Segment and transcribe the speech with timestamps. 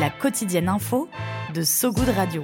[0.00, 1.10] La quotidienne info
[1.54, 2.42] de So Good Radio.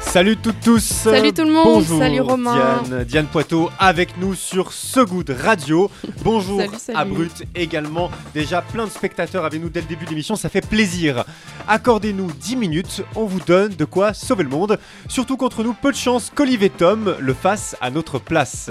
[0.00, 4.34] Salut toutes tous Salut tout le monde Bonjour Salut Romain Diane, Diane Poitot avec nous
[4.34, 5.90] sur So Good Radio.
[6.22, 6.98] Bonjour Salut, salut.
[6.98, 8.10] à Brut également.
[8.34, 11.24] Déjà plein de spectateurs avec nous dès le début de l'émission, ça fait plaisir.
[11.66, 14.78] Accordez-nous 10 minutes, on vous donne de quoi sauver le monde.
[15.08, 18.68] Surtout contre nous, peu de chance qu'Olivier Tom le fasse à notre place.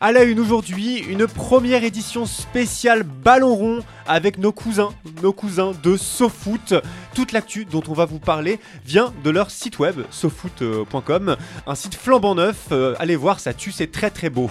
[0.00, 4.90] À la une aujourd'hui, une première édition spéciale ballon rond avec nos cousins,
[5.24, 6.74] nos cousins de SoFoot.
[7.14, 11.96] Toute l'actu dont on va vous parler vient de leur site web sofoot.com, un site
[11.96, 12.68] flambant neuf.
[12.70, 14.48] Euh, allez voir, ça tue, c'est très très beau.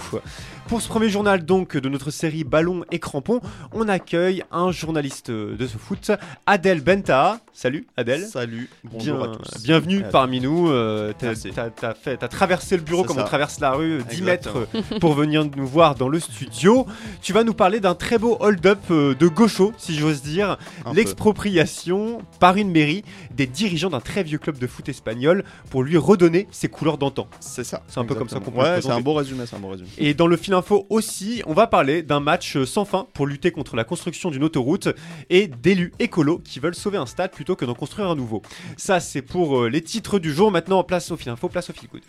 [0.67, 3.39] Pour ce premier journal donc de notre série Ballon et crampons,
[3.71, 6.11] on accueille un journaliste de ce foot,
[6.45, 7.39] Adèle Benta.
[7.53, 8.25] Salut Adèle.
[8.25, 9.63] Salut, bonjour Bien- à tous.
[9.63, 10.67] Bienvenue Euh, parmi nous.
[10.69, 11.51] Euh, t'as, Merci.
[11.55, 13.23] t'as- t'as fait- t'as traversé le bureau C'est comme ça.
[13.23, 14.65] on traverse la rue, 10 Exactement.
[14.73, 16.85] mètres pour venir nous voir dans le studio.
[17.21, 20.57] Tu vas nous parler d'un très beau hold-up euh, de gaucho, si j'ose dire.
[20.85, 20.97] Un peu.
[20.97, 25.95] L'expropriation par une mairie des dirigeants d'un très vieux club de foot espagnol pour lui
[25.97, 27.27] redonner ses couleurs d'antan.
[27.39, 27.83] C'est ça.
[27.87, 29.59] C'est un peu comme ça qu'on peut Ouais, le c'est un beau résumé, c'est un
[29.59, 29.89] bon résumé.
[29.97, 33.27] Et dans le fil info aussi, on va parler d'un match euh, sans fin pour
[33.27, 34.89] lutter contre la construction d'une autoroute
[35.29, 38.41] et d'élus écolos qui veulent sauver un stade plutôt que d'en construire un nouveau.
[38.75, 40.51] Ça, c'est pour euh, les titres du jour.
[40.51, 42.01] Maintenant, place au fil info, place au fil good.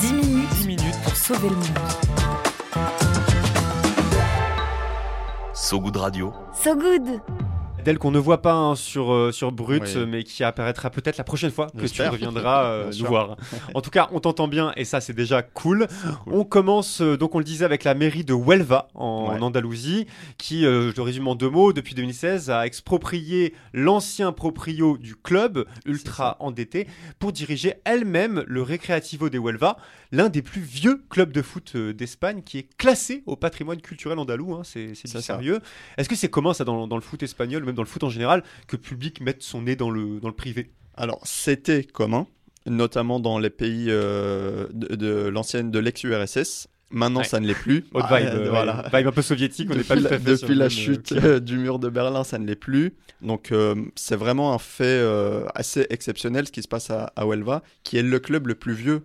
[0.00, 0.98] 10 minutes, 10 minutes.
[1.02, 1.66] pour sauver le monde.
[5.54, 6.32] So Good Radio.
[6.54, 7.20] So Good
[7.88, 10.04] D'elle qu'on ne voit pas hein, sur, euh, sur Brut, Oui.
[10.06, 13.38] mais qui apparaîtra peut-être la prochaine fois que tu reviendras euh, nous voir.
[13.74, 15.86] En tout cas, on t'entend bien et ça, c'est déjà cool.
[16.26, 19.40] On commence, euh, donc on le disait, avec la mairie de Huelva en, Ouais.
[19.40, 20.06] Andalousie,
[20.36, 25.16] qui, euh, je le résume en deux mots, depuis 2016, a exproprié l'ancien proprio du
[25.16, 26.88] club, ultra endetté,
[27.18, 29.78] pour diriger elle-même le Recreativo de Huelva,
[30.12, 34.18] l'un des plus vieux clubs de foot euh, d'Espagne, qui est classé au patrimoine culturel
[34.18, 34.54] andalou.
[34.54, 35.20] hein, c'est ça.
[35.20, 35.60] sérieux.
[35.96, 38.10] Est-ce que c'est commun ça dans, dans le foot espagnol, même dans le foot en
[38.10, 40.70] général, que le public mette son nez dans le, dans le privé?
[40.96, 42.26] Alors, c'était commun,
[42.66, 46.68] notamment dans les pays euh, de, l'ancienne, de l'ex-URSS.
[46.90, 47.26] Maintenant, Ouais.
[47.26, 47.84] ça ne l'est plus.
[47.92, 48.88] Haute Ah, vibe, euh, euh, voilà.
[48.94, 51.12] vibe un peu soviétique, on n'est pas Depuis tout à la, fait depuis la chute
[51.12, 52.94] euh, du mur de Berlin, ça ne l'est plus.
[53.20, 55.04] Donc, euh, c'est vraiment un fait
[55.54, 58.72] assez exceptionnel ce qui se passe à, à Huelva, qui est le club le plus
[58.72, 59.02] vieux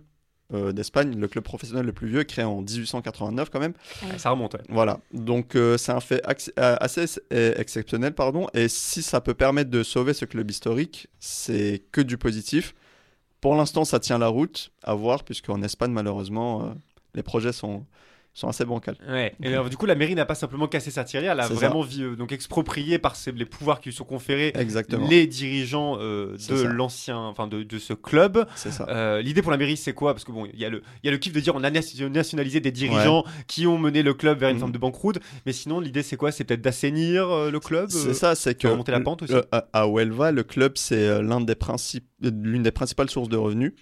[0.52, 3.72] euh, d'Espagne, le club professionnel le plus vieux, créé en 1889 quand même.
[4.02, 4.54] ouais, ça remonte.
[4.54, 4.60] ouais.
[4.68, 6.22] Voilà, donc euh, c'est un fait
[6.58, 11.08] euh, assez ex- exceptionnel, pardon, et si ça peut permettre de sauver ce club historique,
[11.18, 12.74] c'est que du positif.
[13.40, 16.68] Pour l'instant, ça tient la route, à voir, puisqu'en Espagne, malheureusement, euh,
[17.14, 17.84] les projets sont,
[18.34, 18.96] sont assez bancals.
[19.08, 19.32] Ouais.
[19.42, 21.84] Et alors, du coup, la mairie n'a pas simplement cassé sa tirelire, elle a vraiment
[22.00, 26.36] euh, donc exproprié par ses- les pouvoirs qui lui sont conférés Exactement, les dirigeants euh,
[26.48, 28.44] de l'ancien, enfin de, de ce club.
[28.88, 30.12] Euh, L'idée pour la mairie, c'est quoi?
[30.14, 31.62] Parce que bon, il y a le, il y a le kiff de dire on
[31.62, 34.60] a nation- nationalisé des dirigeants qui ont mené le club vers une Mhm.
[34.60, 36.32] forme de banqueroute, mais sinon l'idée c'est quoi?
[36.32, 37.90] C'est peut-être d'assainir euh, le club.
[37.90, 39.32] C'est ça, c'est que remonter la pente aussi.
[39.32, 39.42] euh,
[39.72, 41.54] à, Huelva, le club, c'est des
[42.20, 43.72] l'une des principales sources de revenus.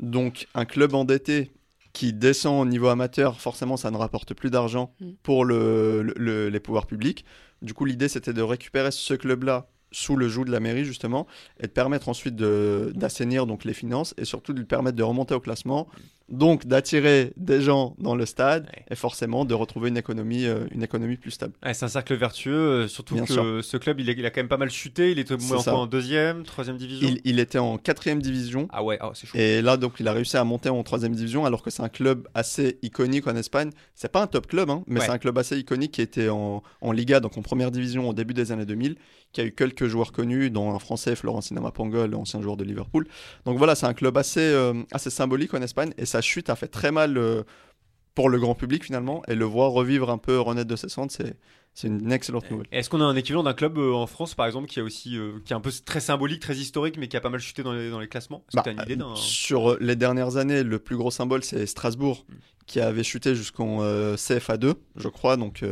[0.00, 1.50] Donc, un club endetté
[1.98, 5.06] qui descend au niveau amateur, forcément, ça ne rapporte plus d'argent Mm.
[5.24, 7.24] pour le, le- le- les pouvoirs publics.
[7.60, 11.26] Du coup, l'idée, c'était de récupérer ce club-là sous le joug de la mairie, justement,
[11.58, 15.34] et de permettre ensuite d'assainir donc les finances et surtout de lui permettre de remonter
[15.34, 15.88] au classement.
[16.28, 18.84] Donc, d'attirer des gens dans le stade Ouais.
[18.90, 21.54] et forcément de retrouver une économie, euh, une économie plus stable.
[21.64, 23.64] Ouais, c'est un cercle vertueux, euh, surtout Bien que sûr.
[23.64, 25.74] ce club il, a quand même pas mal chuté, il était en, ça.
[25.74, 27.08] en deuxième, troisième division.
[27.08, 28.68] Il, il était en quatrième division.
[28.72, 29.38] Ah ouais, ah, c'est chaud.
[29.38, 31.88] Et là, donc, il a réussi à monter en troisième division, alors que c'est un
[31.88, 33.70] club assez iconique en Espagne.
[33.94, 35.06] C'est pas un top club, hein, mais Ouais.
[35.06, 38.12] c'est un club assez iconique qui était en, en Liga, donc en première division au
[38.12, 38.96] début des années 2000,
[39.32, 43.06] qui a eu quelques joueurs connus, dont un Français, Florentino Mapangol, ancien joueur de Liverpool.
[43.44, 46.56] Donc voilà, c'est un club assez, euh, assez symbolique en Espagne, et sa chute a
[46.56, 47.44] fait très mal euh,
[48.14, 51.12] pour le grand public finalement, et le voir revivre un peu, renaître de ses cendres,
[51.12, 51.36] c'est
[51.74, 52.66] c'est une excellente nouvelle.
[52.72, 55.16] Est-ce qu'on a un équivalent d'un club euh, en France, par exemple, qui a aussi,
[55.16, 57.62] euh, qui est un peu très symbolique, très historique, mais qui a pas mal chuté
[57.62, 58.42] dans les, dans les classements?
[58.52, 61.66] Bah, que t'as une idée d'un Sur les dernières années, le plus gros symbole, c'est
[61.66, 62.34] Strasbourg, Mm.
[62.66, 65.64] qui avait chuté jusqu'en euh, CFA2, je crois, donc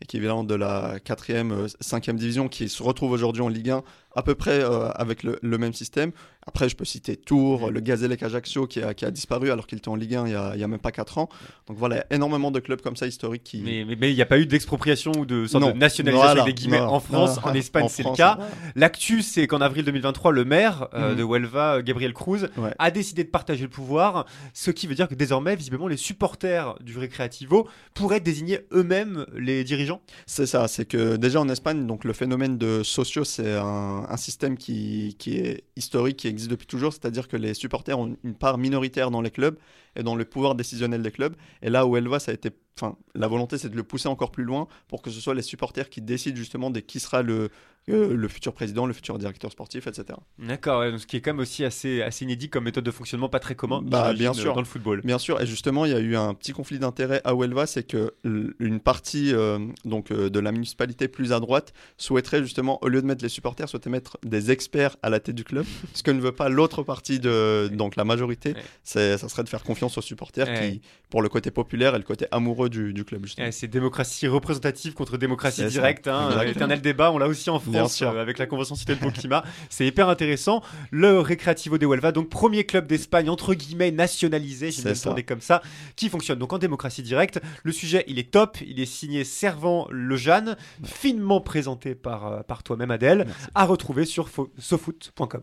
[0.00, 3.82] équivalent de la 4e, 5e division, qui se retrouve aujourd'hui en Ligue 1
[4.14, 6.12] à peu près euh, avec le, le même système.
[6.44, 9.78] Après, je peux citer Tours, le Gazélec Ajaccio qui a, qui a disparu alors qu'il
[9.78, 11.28] était en Ligue 1 il y a, même pas 4 ans.
[11.68, 13.60] Donc voilà, énormément de clubs comme ça historiques qui.
[13.62, 15.70] Mais il n'y a pas eu d'expropriation ou de sorte Non.
[15.70, 16.42] de nationalisation Voilà.
[16.42, 16.94] avec des guillemets Non.
[16.94, 17.36] en France.
[17.36, 17.50] Non.
[17.52, 18.38] En Espagne, c'est le cas.
[18.74, 21.16] L'actu, c'est qu'en avril 2023, le maire euh, Mhm.
[21.18, 22.74] de Huelva, euh, Gabriel Cruz, Ouais.
[22.78, 26.74] a décidé de partager le pouvoir, ce qui veut dire que désormais, visiblement, les supporters
[26.80, 30.00] du Recreativo pourraient désigner eux-mêmes les dirigeants.
[30.26, 34.16] C'est ça, c'est que déjà en Espagne, donc le phénomène de sociaux, c'est un, un
[34.16, 38.34] système qui, qui est historique, qui existe depuis toujours, c'est-à-dire que les supporters ont une
[38.34, 39.56] part minoritaire dans les clubs
[39.96, 41.34] et dans le pouvoir décisionnel des clubs.
[41.62, 42.50] Et là où Elva, ça a été,
[42.80, 45.42] enfin, la volonté, c'est de le pousser encore plus loin pour que ce soit les
[45.42, 47.50] supporters qui décident justement de qui sera le,
[47.88, 50.18] euh, le futur président, le futur directeur sportif, etc.
[50.38, 53.28] D'accord, ouais, ce qui est quand même aussi assez, assez inédit comme méthode de fonctionnement,
[53.28, 54.54] pas très commun Bah, j'imagine, bien sûr.
[54.54, 55.00] dans le football.
[55.02, 57.82] Bien sûr, et justement, il y a eu un petit conflit d'intérêts à Huelva, c'est
[57.82, 62.88] que une partie euh, donc euh, de la municipalité plus à droite souhaiterait justement, au
[62.88, 66.04] lieu de mettre les supporters, souhaiter mettre des experts à la tête du club, ce
[66.04, 68.54] que ne veut pas l'autre partie de donc la majorité.
[68.54, 68.62] Ouais.
[68.84, 70.72] Ça serait de faire confiance aux supporters Ouais.
[70.72, 70.80] qui,
[71.10, 73.46] pour le côté populaire et le côté amoureux du, du club justement.
[73.46, 76.08] Ouais, c'est démocratie représentative contre démocratie directe.
[76.08, 79.16] Hein, l'éternel débat, on l'a aussi en France euh, avec la Convention citoyenne pour le
[79.16, 79.44] climat.
[79.70, 80.62] C'est hyper intéressant.
[80.90, 85.22] Le Recreativo de Huelva, donc premier club d'Espagne, entre guillemets, nationalisé, j'ai C'est même tourné
[85.22, 85.62] comme ça,
[85.96, 87.40] qui fonctionne donc en démocratie directe.
[87.62, 88.58] Le sujet, il est top.
[88.66, 93.46] Il est signé Servant Lejeanne, finement présenté par, euh, par toi-même, Adèle, Merci.
[93.54, 95.42] à retrouver sur fo- sofoot.com.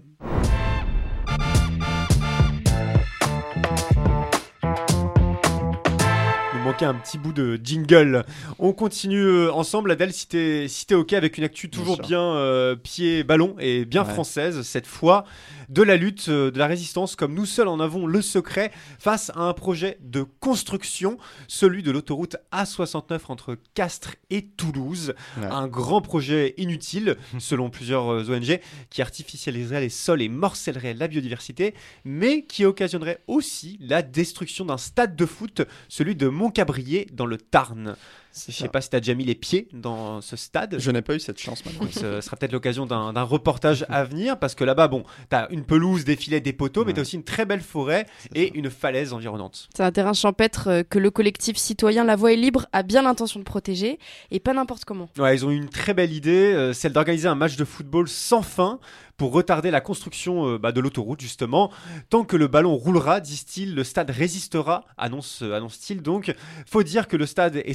[6.85, 8.23] un petit bout de jingle.
[8.57, 12.75] On continue euh, ensemble, Adèle, si t'es si ok avec une actu toujours bien euh,
[12.75, 14.13] pied ballon et bien Ouais.
[14.13, 15.25] française cette fois,
[15.67, 19.29] de la lutte, euh, de la résistance, comme nous seuls en avons le secret face
[19.35, 21.17] à un projet de construction,
[21.47, 25.13] celui de l'autoroute A69 entre Castres et Toulouse.
[25.37, 25.47] Ouais.
[25.51, 28.59] Un grand projet inutile, selon plusieurs ONG,
[28.89, 31.73] qui artificialiserait les sols et morcellerait la biodiversité,
[32.05, 36.27] mais qui occasionnerait aussi la destruction d'un stade de foot, celui de
[36.69, 37.95] Montcabrier dans le Tarn.
[38.33, 38.63] Je ça.
[38.63, 40.75] sais pas si tu as déjà mis les pieds dans ce stade.
[40.79, 42.01] Je n'ai pas eu cette chance malheureusement.
[42.01, 46.05] Ce sera peut-être l'occasion d'un reportage à venir parce que là-bas, bon, t'as une pelouse,
[46.05, 46.93] des filets, des poteaux, mais Ouais.
[46.93, 48.05] t'as aussi une très belle forêt
[48.35, 48.51] et ça.
[48.55, 49.67] une falaise environnante.
[49.75, 53.01] C'est un terrain champêtre euh, que le collectif citoyen La Voix est libre a bien
[53.01, 53.99] l'intention de protéger
[54.31, 55.09] et pas n'importe comment.
[55.17, 58.07] Ouais, ils ont eu une très belle idée, euh, celle d'organiser un match de football
[58.07, 58.79] sans fin
[59.17, 61.71] pour retarder la construction euh, bah, de l'autoroute justement.
[62.09, 66.33] Tant que le ballon roulera, disent-ils, le stade résistera, annonce, annonce-t-il donc.
[66.65, 67.73] Faut dire que le stade est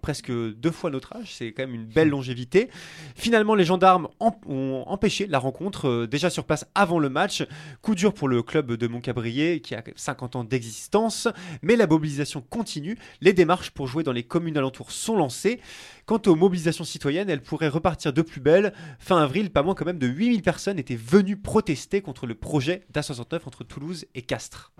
[0.00, 2.68] presque deux fois notre âge, c'est quand même une belle longévité.
[3.14, 7.44] Finalement, les gendarmes ont empêché la rencontre euh, déjà sur place avant le match.
[7.82, 11.28] Coup dur pour le club de Montcabrier qui a 50 ans d'existence,
[11.62, 12.96] mais la mobilisation continue.
[13.20, 15.60] Les démarches pour jouer dans les communes alentours sont lancées.
[16.06, 18.72] Quant aux mobilisations citoyennes, elles pourraient repartir de plus belle.
[18.98, 22.86] Fin avril, pas moins quand même de 8000 personnes étaient venues protester contre le projet
[22.94, 24.72] d'A69 entre Toulouse et Castres.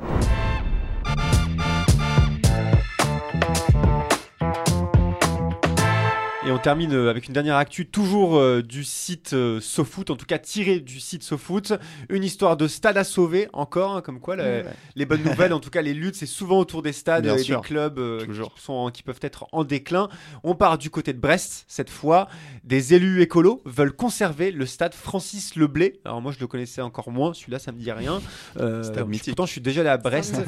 [6.46, 10.16] Et on termine euh, avec une dernière actu, toujours euh, du site euh, SoFoot, en
[10.16, 11.72] tout cas tiré du site SoFoot.
[12.08, 14.64] Une histoire de stade à sauver, encore, hein, comme quoi la- Ouais.
[14.94, 17.38] les bonnes nouvelles, en tout cas les luttes, c'est souvent autour des stades Bien et
[17.38, 17.62] sûr.
[17.62, 20.08] des clubs euh, qui, sont, qui peuvent être en déclin.
[20.44, 22.28] On part du côté de Brest cette fois.
[22.62, 25.98] Des élus écolos veulent conserver le stade Francis Leblé.
[26.04, 28.20] Alors moi je le connaissais encore moins, celui-là ça me dit rien.
[28.60, 29.26] Euh, Stade mythique.
[29.34, 30.40] pourtant je suis déjà allé à Brest.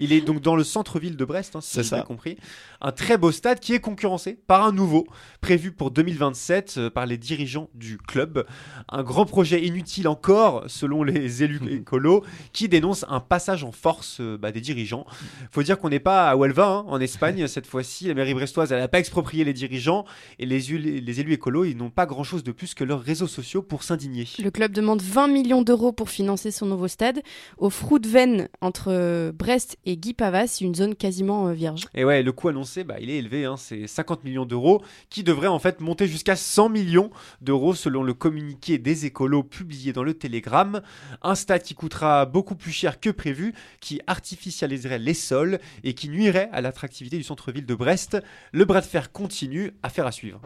[0.00, 2.36] Il est donc dans le centre-ville de Brest, hein, si j'ai compris.
[2.80, 5.06] Un très beau stade qui est concurrencé par un nouveau,
[5.42, 8.46] prévu pour 2027 euh, par les dirigeants du club.
[8.88, 14.18] Un grand projet inutile encore, selon les élus écolos, qui dénoncent un passage en force
[14.20, 15.04] euh, bah, des dirigeants.
[15.50, 18.06] Faut dire qu'on n'est pas à Huelva, hein, en Espagne, cette fois-ci.
[18.06, 20.04] La mairie brestoise, elle n'a pas exproprié les dirigeants,
[20.38, 23.26] et les, élus- les élus écolos, ils n'ont pas grand-chose de plus que leurs réseaux
[23.26, 24.26] sociaux pour s'indigner.
[24.38, 27.20] Le club demande 20 millions d'euros pour financer son nouveau stade
[27.58, 31.86] au Fruitven entre euh, Brest et Guy Pavas, une zone quasiment euh, vierge.
[31.96, 35.24] Et ouais, le coût annoncé, bah, il est élevé, hein, c'est 50 millions d'euros, qui
[35.32, 37.10] devrait en fait monter jusqu'à 100 millions
[37.40, 40.82] d'euros selon le communiqué des écolos publié dans le Télégramme.
[41.22, 46.10] Un stade qui coûtera beaucoup plus cher que prévu, qui artificialiserait les sols et qui
[46.10, 48.18] nuirait à l'attractivité du centre-ville de Brest.
[48.52, 50.42] Le bras de fer continue, affaire à suivre.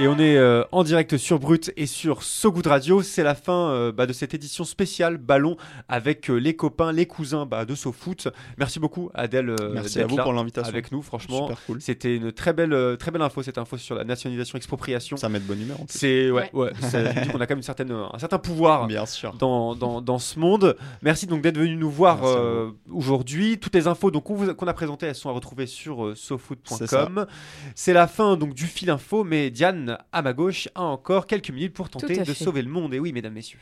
[0.00, 3.02] Et on est euh, en direct sur Brut et sur So Good Radio.
[3.02, 5.56] C'est la fin euh, bah, de cette édition spéciale ballon
[5.88, 8.28] avec euh, les copains, les cousins bah, de SoFoot.
[8.58, 10.68] Merci beaucoup Adèle euh, Merci à d'être vous là pour l'invitation.
[10.72, 11.02] avec nous.
[11.02, 11.80] Franchement, cool.
[11.80, 13.42] c'était une très belle, euh, très belle info.
[13.42, 15.16] Cette info sur la nationalisation expropriation.
[15.16, 15.78] Ça met de bonne humeur.
[15.88, 16.70] C'est ouais, ouais.
[16.80, 19.32] ça dit qu'on a quand même une certaine, un certain pouvoir Bien sûr.
[19.34, 20.76] dans, dans, dans ce monde.
[21.02, 23.58] Merci donc d'être venu nous voir euh, aujourd'hui.
[23.58, 27.26] Toutes les infos donc qu'on a présentées, elles sont à retrouver sur euh, sofoot.com.
[27.74, 31.50] C'est la fin donc du fil info, mais Diane à ma gauche a encore quelques
[31.50, 32.44] minutes pour tenter de fait.
[32.44, 32.94] sauver le monde.
[32.94, 33.58] Et oui, mesdames, messieurs.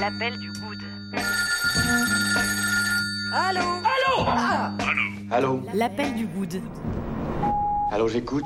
[0.00, 0.78] L'appel du good.
[5.30, 6.60] Allô L'appel du good.
[7.90, 8.44] Allô, j'écoute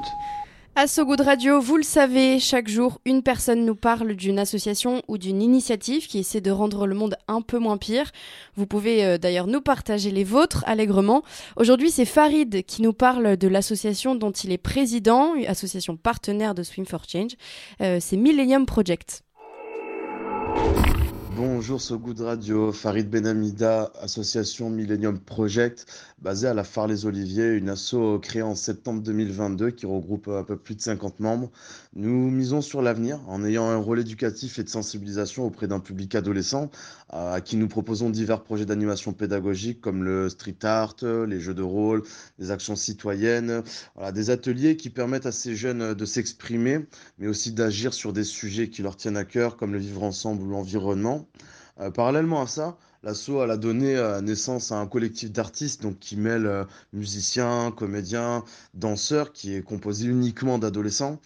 [0.81, 5.03] À So Good Radio, vous le savez, chaque jour, une personne nous parle d'une association
[5.09, 8.13] ou d'une initiative qui essaie de rendre le monde un peu moins pire.
[8.55, 11.25] Vous pouvez euh, d'ailleurs nous partager les vôtres allègrement.
[11.57, 16.63] Aujourd'hui, c'est Farid qui nous parle de l'association dont il est président, association partenaire de
[16.63, 17.33] Swim for Change.
[17.81, 19.25] Euh, c'est Millennium Project.
[21.39, 25.87] Bonjour So Good Radio, Farid Benamida, association Millennium Project,
[26.21, 30.75] basée à la Phare-les-Oliviers, une asso créée en septembre 2022 qui regroupe un peu plus
[30.75, 31.53] de 50 membres.
[31.95, 36.17] Nous misons sur l'avenir en ayant un rôle éducatif et de sensibilisation auprès d'un public
[36.17, 36.73] adolescent
[37.11, 41.63] à qui nous proposons divers projets d'animation pédagogique comme le street art, les jeux de
[41.63, 42.03] rôle,
[42.41, 43.63] des actions citoyennes,
[43.95, 46.87] voilà, des ateliers qui permettent à ces jeunes de s'exprimer,
[47.19, 50.43] mais aussi d'agir sur des sujets qui leur tiennent à cœur comme le vivre ensemble
[50.43, 51.28] ou l'environnement.
[51.81, 56.47] Euh, parallèlement à ça, l'asso a donné euh, naissance à un collectif d'artistes qui mêle
[56.47, 58.45] euh, musiciens, comédiens,
[58.75, 61.21] danseurs, qui est composé uniquement d'adolescents.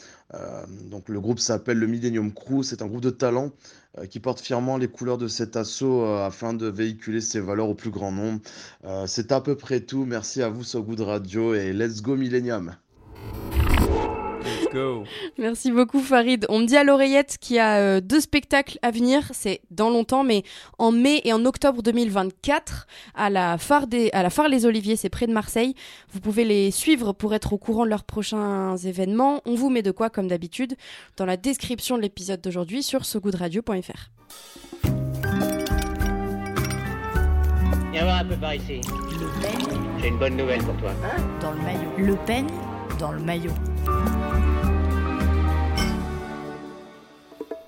[0.91, 2.63] Donc le groupe s'appelle le Millennium Crew.
[2.63, 3.53] C'est un groupe de talents
[3.99, 7.75] euh, qui porte fièrement les couleurs de cet euh, afin de véhiculer ses valeurs au
[7.75, 8.41] plus grand nombre.
[9.07, 10.07] C'est à peu près tout.
[10.07, 12.75] Merci à vous, So Good Radio et let's go Millennium.
[14.73, 15.05] Go.
[15.39, 16.47] Merci beaucoup Farid.
[16.49, 19.91] On me dit à l'oreillette qu'il y a euh, deux spectacles à venir, c'est dans
[19.91, 20.43] longtemps, mais
[20.79, 24.97] en mai et en octobre 2024 à la Phare, des, à la Phare les Oliviers,
[24.97, 25.75] c'est près de Marseille.
[26.13, 29.43] Vous pouvez les suivre pour être au courant de leurs prochains événements.
[29.45, 30.75] On vous met de quoi comme d'habitude
[31.17, 34.11] dans la description de l'épisode d'aujourd'hui sur sogoodradio.fr.
[37.93, 38.81] Viens voir un peu par ici.
[39.21, 40.93] Le peigne J'ai une bonne nouvelle pour toi.
[41.41, 41.91] dans le maillot.
[41.99, 42.49] Le peigne
[42.99, 43.53] dans le maillot.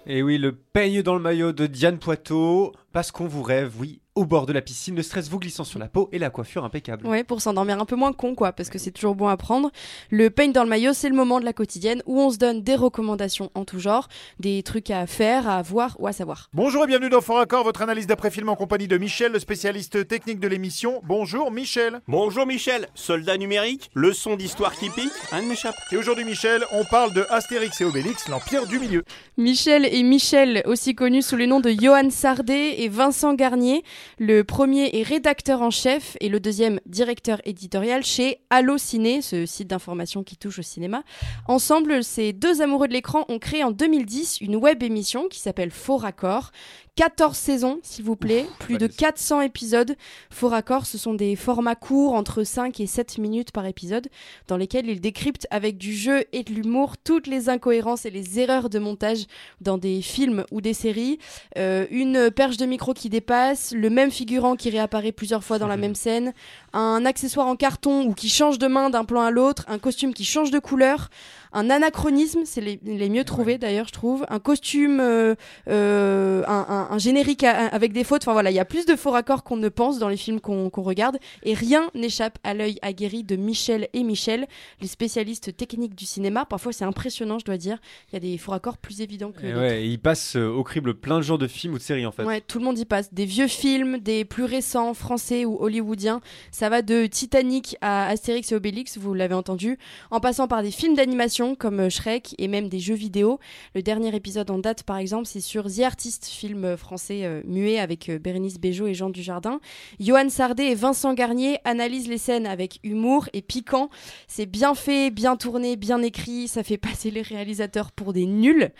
[0.06, 4.02] Et oui, le peigne dans le maillot de Diane Poitot, parce qu'on vous rêve, oui,
[4.14, 6.64] au bord de la piscine, le stress vous glissant sur la peau et la coiffure
[6.64, 7.04] impeccable.
[7.06, 9.72] Ouais, pour s'endormir un peu moins con, quoi, parce que c'est toujours bon à prendre.
[10.10, 12.62] Le peigne dans le maillot, c'est le moment de la quotidienne où on se donne
[12.62, 16.48] des recommandations en tout genre, des trucs à faire, à voir ou à savoir.
[16.52, 20.06] Bonjour et bienvenue dans Fort Accord, votre analyse d'après-film en compagnie de Michel, le spécialiste
[20.06, 21.00] technique de l'émission.
[21.04, 22.00] Bonjour Michel.
[22.06, 25.74] Bonjour Michel, soldat numérique, leçon d'histoire qui pique, un de m'échappe.
[25.90, 29.02] Et aujourd'hui Michel, on parle de Astérix et Obélix, l'Empire du Milieu.
[29.38, 33.82] Michel et Michel, aussi connus sous les noms de Johan Sardet et Vincent Garnier.
[34.18, 39.68] Le premier est rédacteur en chef et le deuxième directeur éditorial chez Allociné, ce site
[39.68, 41.02] d'information qui touche au cinéma.
[41.48, 45.70] Ensemble, ces deux amoureux de l'écran ont créé en 2010 une web émission qui s'appelle
[45.70, 46.50] Faux Raccord.
[46.96, 49.96] 14 saisons, s'il vous plaît, plus de 400 épisodes.
[50.30, 54.06] Faux Raccord, ce sont des formats courts entre 5 et 7 minutes par épisode,
[54.46, 58.38] dans lesquels ils décryptent avec du jeu et de l'humour toutes les incohérences et les
[58.38, 59.26] erreurs de montage
[59.60, 61.18] dans des films ou des séries.
[61.58, 65.66] Euh, une perche de micro qui dépasse, le même figurant qui réapparaît plusieurs fois dans
[65.66, 66.32] la même scène,
[66.74, 70.12] un accessoire en carton ou qui change de main d'un plan à l'autre, un costume
[70.12, 71.08] qui change de couleur,
[71.56, 75.36] un anachronisme, c'est les, les mieux trouvés d'ailleurs, je trouve, un costume, euh,
[75.68, 78.22] euh, un, un- un générique à- avec des fautes.
[78.24, 80.40] Enfin voilà, il y a plus de faux raccords qu'on ne pense dans les films
[80.40, 84.46] qu'on regarde, et rien n'échappe à l'œil aguerri de Michel et Michel,
[84.80, 86.44] les spécialistes techniques du cinéma.
[86.44, 87.78] Parfois, c'est impressionnant, je dois dire.
[88.10, 90.48] Il y a des faux raccords plus évidents que Et ouais, et il passe euh,
[90.48, 92.24] au crible plein de genres de films ou de séries en fait.
[92.24, 93.14] Ouais, tout le monde y passe.
[93.14, 96.20] Des vieux films, des plus récents, français ou hollywoodiens.
[96.50, 99.78] Ça va de Titanic à Astérix et Obélix, vous l'avez entendu,
[100.10, 103.40] en passant par des films d'animation comme euh, Shrek et même des jeux vidéo.
[103.74, 107.42] Le dernier épisode en date, par exemple, c'est sur The Artist, film euh, français euh,
[107.44, 109.60] muet avec Bérénice Bejo et Jean Dujardin.
[110.00, 113.90] Johan Sardet et Vincent Garnier analysent les scènes avec humour et piquant.
[114.28, 116.48] C'est bien fait, bien tourné, bien écrit.
[116.48, 118.70] Ça fait passer les réalisateurs pour des nuls.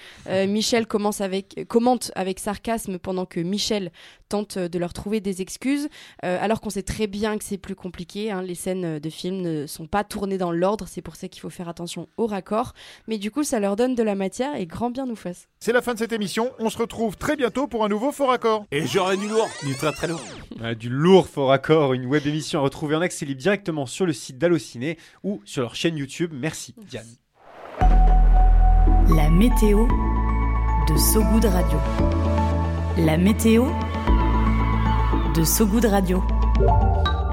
[0.48, 3.90] Michel commence avec, commente avec sarcasme pendant que Michel
[4.28, 5.88] tente de leur trouver des excuses,
[6.22, 8.30] alors qu'on sait très bien que c'est plus compliqué.
[8.30, 8.42] hein.
[8.42, 11.50] Les scènes de film ne sont pas tournées dans l'ordre, c'est pour ça qu'il faut
[11.50, 12.72] faire attention au raccord.
[13.08, 15.48] Mais du coup, ça leur donne de la matière et grand bien nous fasse.
[15.60, 18.32] C'est la fin de cette émission, on se retrouve très bientôt pour un nouveau Fort
[18.32, 18.66] Accord.
[18.70, 20.20] Et j'aurai du lourd, du très très lourd.
[20.78, 24.12] Du lourd fort raccord, une web émission à retrouver en accès libre directement sur le
[24.12, 26.30] site d'Allociné ou sur leur chaîne YouTube.
[26.32, 27.06] Merci Diane.
[29.14, 29.86] La météo
[30.88, 31.78] de Sogoud Radio.
[32.98, 33.66] La météo
[35.34, 36.22] de Sogoud Radio.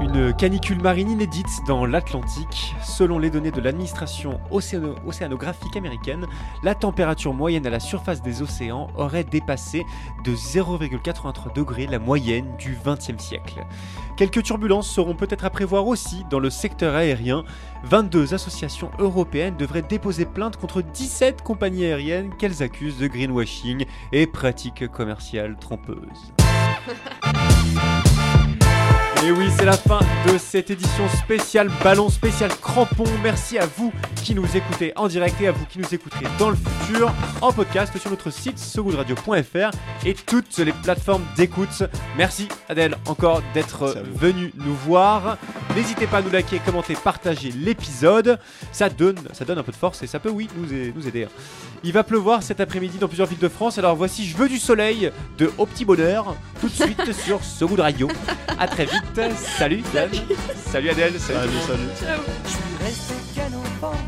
[0.02, 2.74] Une canicule marine inédite dans l'Atlantique.
[2.82, 6.26] Selon les données de l'administration océano- océanographique américaine,
[6.64, 9.84] la température moyenne à la surface des océans aurait dépassé
[10.24, 13.64] de 0,83 degrés la moyenne du XXe siècle.
[14.16, 17.44] Quelques turbulences seront peut-être à prévoir aussi dans le secteur aérien.
[17.84, 24.26] 22 associations européennes devraient déposer plainte contre 17 compagnies aériennes qu'elles accusent de greenwashing et
[24.26, 26.32] pratiques commerciales trompeuses.
[29.24, 33.04] Et oui, c'est la fin de cette édition spéciale Ballon, spécial Crampon.
[33.22, 36.50] Merci à vous qui nous écoutez en direct et à vous qui nous écouterez dans
[36.50, 39.70] le futur en podcast sur notre site segoudradio.fr
[40.04, 41.84] et toutes les plateformes d'écoute.
[42.18, 45.38] Merci Adèle encore d'être venu nous voir.
[45.76, 48.40] N'hésitez pas à nous liker, commenter, partager l'épisode.
[48.72, 51.28] Ça donne, ça donne un peu de force et ça peut, oui, nous, aider.
[51.84, 53.78] Il va pleuvoir cet après-midi dans plusieurs villes de France.
[53.78, 57.68] Alors voici Je veux du soleil de Au Petit Bonheur tout de suite sur So
[57.68, 58.08] Good Radio.
[58.58, 59.11] À très vite.
[59.14, 60.10] Salut Dan.
[60.56, 61.20] Salut Adèle.
[61.20, 61.50] Salut.
[61.50, 61.88] tout le monde.
[62.44, 63.98] Je suis resté qu'un enfant,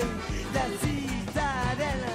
[0.00, 2.06] la citadelle.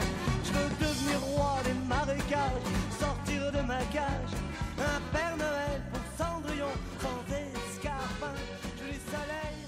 [0.44, 2.68] Je veux devenir roi des marécages,
[3.00, 4.34] sortir de ma cage.
[4.78, 8.34] Un Père Noël pour Cendrillon, sans escarpin.
[8.78, 9.60] Je les soleil,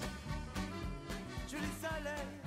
[1.48, 2.43] je les soleil.